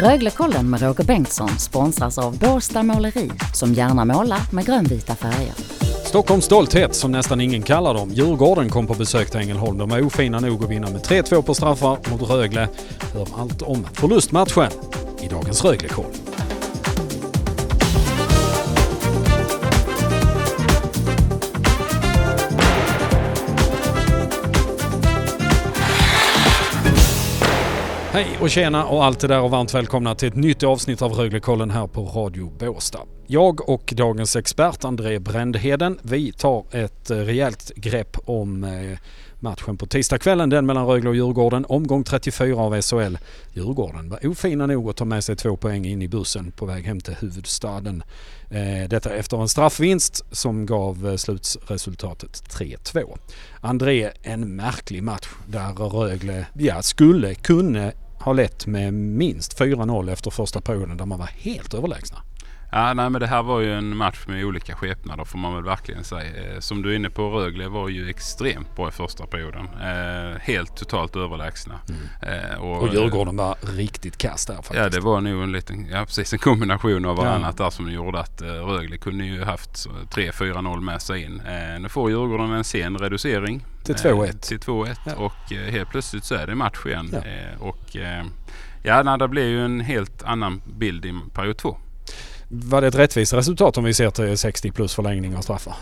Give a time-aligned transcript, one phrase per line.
[0.00, 5.54] Röglekollen med Roger Bengtsson sponsras av Båstad Måleri som gärna målar med grönvita färger.
[6.04, 8.10] Stockholms stolthet, som nästan ingen kallar dem.
[8.10, 9.78] Djurgården kom på besök till Ängelholm.
[9.78, 12.68] De är ofina nog att vinna med 3-2 på straffar mot Rögle.
[13.14, 14.70] Hör allt om förlustmatchen
[15.22, 16.25] i dagens Röglekoll.
[28.16, 31.12] Hej och tjena och allt det där och varmt välkomna till ett nytt avsnitt av
[31.12, 33.02] Röglekollen här på Radio Båstad.
[33.26, 38.98] Jag och dagens expert André Brändheden, vi tar ett eh, rejält grepp om eh,
[39.40, 41.66] matchen på tisdagskvällen, den mellan Rögle och Djurgården.
[41.68, 43.16] Omgång 34 av SHL.
[43.52, 46.84] Djurgården var ofina nog att ta med sig två poäng in i bussen på väg
[46.84, 48.02] hem till huvudstaden.
[48.50, 53.18] Eh, detta efter en straffvinst som gav slutresultatet 3-2.
[53.60, 60.30] André, en märklig match där Rögle, ja, skulle, kunde har lett med minst 4-0 efter
[60.30, 62.18] första perioden där man var helt överlägsna.
[62.72, 65.64] Ja, nej, men det här var ju en match med olika skepnader får man väl
[65.64, 66.54] verkligen säga.
[66.54, 69.68] Eh, som du är inne på, Rögle var ju extremt bra i första perioden.
[69.80, 71.74] Eh, helt totalt överlägsna.
[71.88, 72.40] Mm.
[72.40, 74.74] Eh, och, och Djurgården var riktigt kass där faktiskt.
[74.74, 77.64] Ja, det var nog en liten, ja precis en kombination av varannat ja.
[77.64, 81.40] där som gjorde att eh, Rögle kunde ju haft 3-4-0 med sig in.
[81.40, 83.64] Eh, nu får Djurgården en sen reducering.
[83.86, 84.26] Till 2-1.
[84.26, 85.14] Eh, till 2-1 ja.
[85.14, 87.10] och helt plötsligt så är det match igen.
[87.12, 87.20] Ja.
[87.58, 87.96] och
[88.82, 91.76] ja, nej, det blir ju en helt annan bild i period 2.
[92.48, 95.74] Var det ett rättvist resultat om vi ser till 60 plus förlängning av straffar?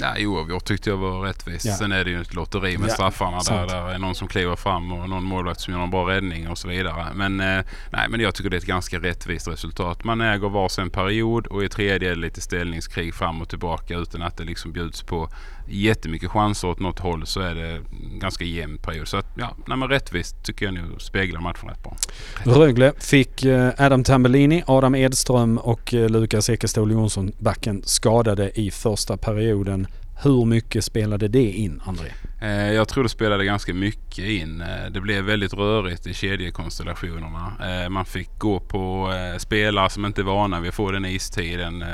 [0.00, 1.64] Ja, oavgjort tyckte jag var rättvist.
[1.64, 1.72] Ja.
[1.72, 3.66] Sen är det ju ett lotteri med ja, straffarna där.
[3.66, 6.58] Där är någon som kliver fram och någon målvakt som gör en bra räddning och
[6.58, 7.06] så vidare.
[7.14, 10.04] Men, eh, nej, men jag tycker det är ett ganska rättvist resultat.
[10.04, 14.22] Man äger varsin period och i tredje är det lite ställningskrig fram och tillbaka utan
[14.22, 15.28] att det liksom bjuds på
[15.70, 19.08] jättemycket chanser åt något håll så är det en ganska jämn period.
[19.08, 21.96] Så att, ja, nej, men rättvist tycker jag nu speglar matchen rätt bra.
[22.44, 28.70] Rögle fick eh, Adam Tambellini, Adam Edström och eh, Lukas Ekeståhl Jonsson backen skadade i
[28.70, 29.86] första perioden.
[30.22, 32.12] Hur mycket spelade det in, André?
[32.40, 34.60] Eh, jag tror det spelade ganska mycket in.
[34.60, 37.52] Eh, det blev väldigt rörigt i kedjekonstellationerna.
[37.62, 41.84] Eh, man fick gå på spelare som inte är vana vid att få den istiden.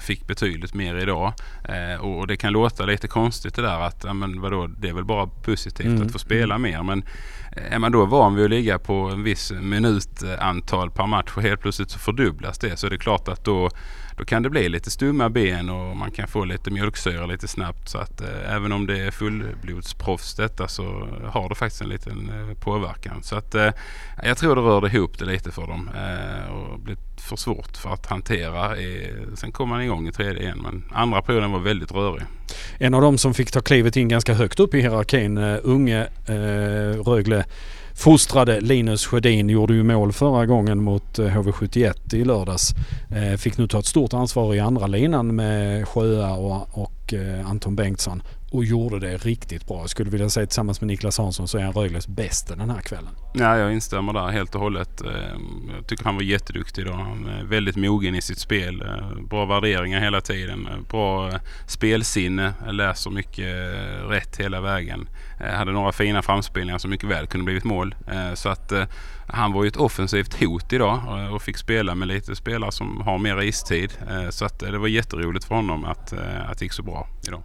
[0.00, 1.32] Fick betydligt mer idag.
[2.00, 5.26] Och det kan låta lite konstigt det där att men vadå, det är väl bara
[5.26, 6.02] positivt mm.
[6.02, 6.70] att få spela mm.
[6.70, 6.82] mer.
[6.82, 7.04] Men
[7.70, 11.60] är man då van vid att ligga på en viss minutantal per match och helt
[11.60, 13.70] plötsligt så fördubblas det så är det klart att då
[14.18, 17.88] då kan det bli lite stumma ben och man kan få lite mjölksyra lite snabbt.
[17.88, 19.10] Så att även om det är
[19.76, 23.22] fotbollsproffs detta så har det faktiskt en liten eh, påverkan.
[23.22, 23.70] Så att eh,
[24.22, 27.90] jag tror det rörde ihop det lite för dem eh, och blivit för svårt för
[27.90, 28.76] att hantera.
[29.34, 32.22] sen kom man igång i tredje igen men andra perioden var väldigt rörig.
[32.78, 36.06] En av dem som fick ta klivet in ganska högt upp i hierarkin, uh, unge
[36.30, 37.44] uh, Rögle
[37.94, 42.74] fostrade Linus Sjödin gjorde ju mål förra gången mot HV71 i lördags.
[43.38, 47.14] Fick nu ta ett stort ansvar i andra linan med Sjöa och, och
[47.46, 49.80] Anton Bengtsson och gjorde det riktigt bra.
[49.80, 52.80] Jag skulle vilja säga tillsammans med Niklas Hansson så är han Rögles bästa den här
[52.80, 53.10] kvällen.
[53.34, 55.02] Ja, jag instämmer där helt och hållet.
[55.76, 56.94] Jag tycker han var jätteduktig idag.
[56.94, 58.84] Han är väldigt mogen i sitt spel.
[59.30, 60.68] Bra värderingar hela tiden.
[60.90, 61.30] Bra
[61.66, 62.52] spelsinne.
[62.70, 63.54] Läser mycket
[64.08, 65.08] rätt hela vägen.
[65.56, 67.94] Hade några fina framspelningar som mycket väl kunde blivit mål.
[68.34, 68.72] Så att
[69.28, 73.00] han var ju ett offensivt hot idag eh, och fick spela med lite spelare som
[73.00, 73.92] har mer istid.
[74.10, 76.12] Eh, så att eh, det var jätteroligt för honom att,
[76.48, 77.42] att det gick så bra idag.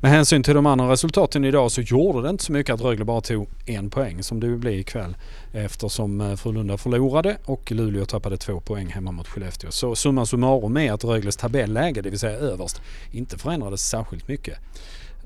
[0.00, 3.04] Med hänsyn till de andra resultaten idag så gjorde det inte så mycket att Rögle
[3.04, 5.16] bara tog en poäng som det blev ikväll.
[5.52, 9.70] Eftersom eh, Frölunda förlorade och Luleå tappade två poäng hemma mot Skellefteå.
[9.70, 12.80] Så summa summarum är att Rögles tabelläge, det vill säga överst,
[13.10, 14.58] inte förändrades särskilt mycket.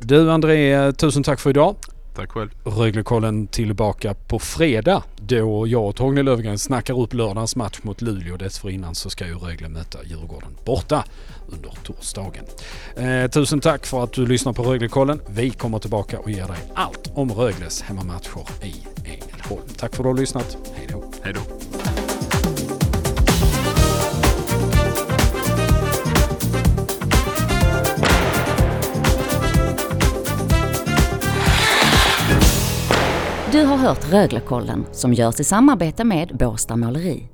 [0.00, 1.76] Du André, tusen tack för idag.
[2.16, 2.50] Tack själv.
[2.64, 8.36] Röglekollen tillbaka på fredag då jag och Torgny Löfgren snackar upp lördagens match mot Luleå.
[8.36, 11.04] Dessförinnan så ska ju Rögle möta Djurgården borta
[11.48, 12.44] under torsdagen.
[12.96, 15.20] Eh, tusen tack för att du lyssnar på Röglekollen.
[15.28, 19.68] Vi kommer tillbaka och ger dig allt om Rögles hemmamatcher i Ängelholm.
[19.78, 20.56] Tack för att du har lyssnat.
[20.74, 21.04] Hej då.
[21.22, 21.65] Hej då.
[33.56, 37.28] Du har hört Röglekollen som görs i samarbete med Båstad Måleri.